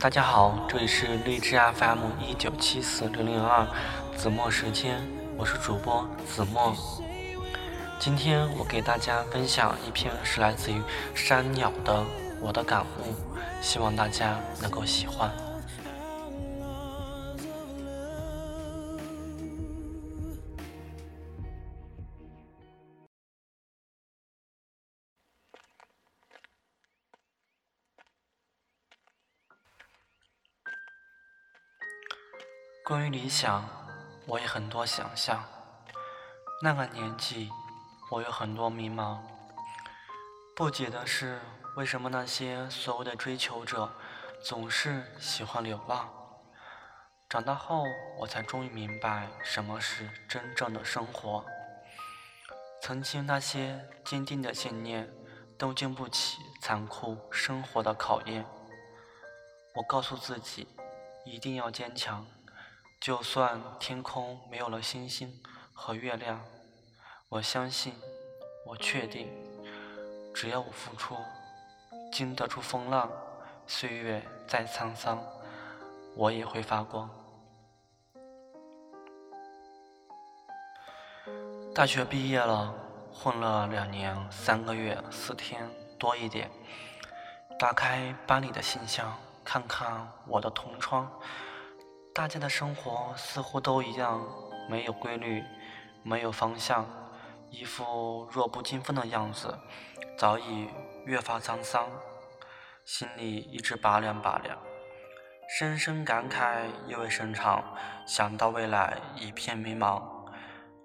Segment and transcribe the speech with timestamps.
[0.00, 3.66] 大家好，这里是荔枝 FM 一九七四零零二
[4.16, 4.96] 子墨时间，
[5.36, 6.72] 我是主播子墨。
[7.98, 10.80] 今天我给大家分享一篇是来自于
[11.16, 12.04] 山鸟的
[12.40, 13.12] 我的感悟，
[13.60, 15.32] 希望大家能够喜欢。
[32.88, 33.68] 关于理想，
[34.24, 35.44] 我也很多想象。
[36.62, 37.50] 那个年纪，
[38.10, 39.18] 我有很多迷茫。
[40.56, 41.38] 不解的是，
[41.76, 43.92] 为什么那些所谓的追求者
[44.42, 46.08] 总是喜欢流浪？
[47.28, 47.84] 长大后，
[48.18, 51.44] 我才终于明白什么是真正的生活。
[52.80, 55.06] 曾经那些坚定的信念，
[55.58, 58.46] 都经不起残酷生活的考验。
[59.74, 60.66] 我告诉自己，
[61.26, 62.26] 一定要坚强。
[63.00, 65.32] 就算天空没有了星星
[65.72, 66.44] 和月亮，
[67.28, 67.94] 我相信，
[68.66, 69.28] 我确定，
[70.34, 71.16] 只要我付出，
[72.12, 73.08] 经得住风浪，
[73.68, 75.22] 岁月再沧桑，
[76.16, 77.08] 我也会发光。
[81.72, 82.74] 大学毕业了，
[83.12, 85.70] 混了两年三个月四天
[86.00, 86.50] 多一点，
[87.60, 91.08] 打开班里的信箱，看看我的同窗。
[92.18, 94.20] 大家的生活似乎都一样，
[94.68, 95.44] 没有规律，
[96.02, 96.84] 没有方向，
[97.48, 99.56] 一副弱不禁风的样子，
[100.18, 100.68] 早已
[101.04, 101.88] 越发沧桑，
[102.84, 104.58] 心里一直拔凉拔凉，
[105.48, 107.62] 深深感慨意味深长，
[108.04, 110.02] 想到未来一片迷茫，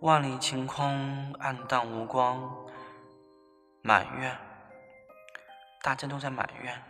[0.02, 2.48] 万里晴空暗淡无光，
[3.82, 4.38] 埋怨，
[5.82, 6.84] 大家都在埋怨，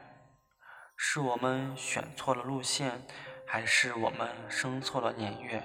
[0.97, 3.07] 是我们选错了路线。
[3.53, 5.61] 还是我们生错了年月，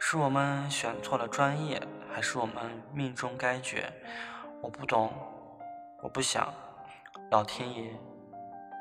[0.00, 1.80] 是我们选错了专业，
[2.12, 3.88] 还是我们命中该绝？
[4.60, 5.12] 我不懂，
[6.02, 6.52] 我不想，
[7.30, 7.96] 老天爷，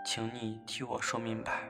[0.04, 1.70] 请你替我说明白。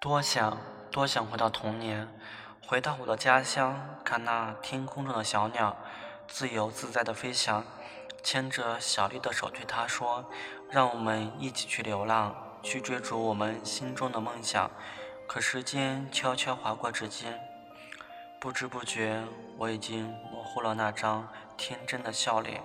[0.00, 0.56] 多想
[0.90, 2.08] 多想回到童年，
[2.66, 5.76] 回到我的家乡，看那天空中的小鸟
[6.26, 7.62] 自由自在的飞翔，
[8.22, 10.30] 牵着小丽的手对她说
[10.72, 14.70] ：“让我们一起去流浪。”去追逐我们心中的梦想，
[15.26, 17.40] 可时间悄悄划过指尖，
[18.40, 19.22] 不知不觉
[19.56, 22.62] 我已经模糊了那张天真的笑脸。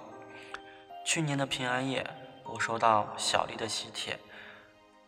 [1.05, 2.05] 去年的平安夜，
[2.43, 4.17] 我收到小丽的喜帖，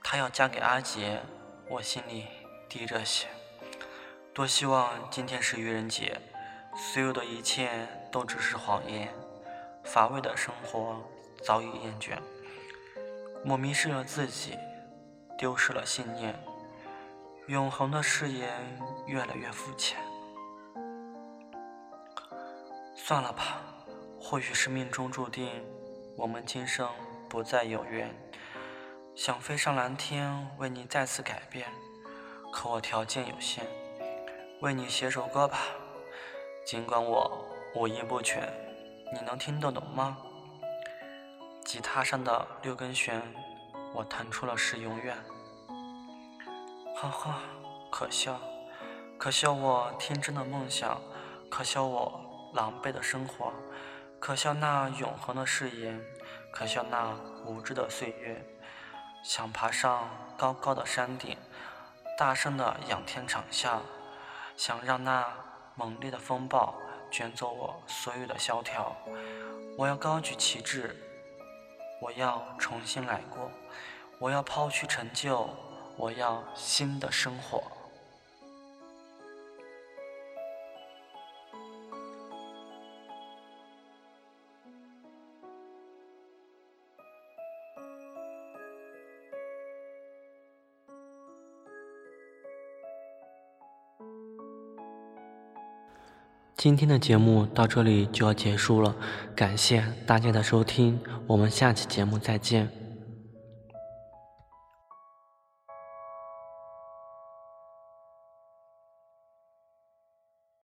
[0.03, 1.21] 她要嫁给阿杰，
[1.69, 2.27] 我心里
[2.69, 3.27] 滴着血。
[4.33, 6.19] 多希望今天是愚人节，
[6.75, 9.07] 所有的一切都只是谎言，
[9.83, 11.01] 乏味的生活
[11.43, 12.17] 早已厌倦，
[13.45, 14.57] 我迷失了自己。
[15.37, 16.33] 丢失了信念，
[17.47, 18.49] 永恒的誓言
[19.05, 19.97] 越来越肤浅。
[22.95, 23.61] 算了吧，
[24.19, 25.61] 或许是命中注定，
[26.15, 26.89] 我们今生
[27.27, 28.09] 不再有缘。
[29.13, 31.67] 想飞上蓝天，为你再次改变，
[32.53, 33.65] 可我条件有限。
[34.61, 35.59] 为你写首歌吧，
[36.65, 37.45] 尽管我
[37.75, 38.41] 五音不全，
[39.13, 40.17] 你能听得懂吗？
[41.65, 43.21] 吉他上的六根弦。
[43.95, 45.15] 我弹出了是永远，
[46.97, 47.33] 呵呵，
[47.89, 48.37] 可笑，
[49.17, 50.99] 可笑我天真的梦想，
[51.49, 53.53] 可笑我狼狈的生活，
[54.19, 56.01] 可笑那永恒的誓言，
[56.51, 57.15] 可笑那
[57.45, 58.45] 无知的岁月。
[59.23, 61.37] 想爬上高高的山顶，
[62.17, 63.79] 大声的仰天长啸，
[64.57, 65.25] 想让那
[65.75, 66.75] 猛烈的风暴
[67.09, 68.93] 卷走我所有的萧条。
[69.77, 71.01] 我要高举旗帜。
[71.99, 73.49] 我要重新来过，
[74.19, 75.49] 我要抛去陈旧，
[75.95, 77.63] 我要新的生活。
[96.57, 98.95] 今天的节目到这里就要结束了，
[99.35, 102.84] 感谢大家的收听，我们下期节目再见。